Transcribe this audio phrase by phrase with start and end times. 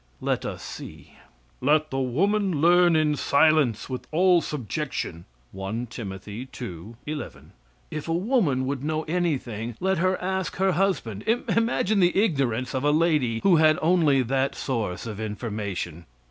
[0.19, 1.13] Let us see.
[1.61, 7.51] "Let the woman learn in silence with all subjection." (1 Timothy ii, 11.)
[7.91, 11.21] If a woman would know anything let her ask her husband.
[11.55, 16.07] Imagine the ignorance of a lady who had only that source of information!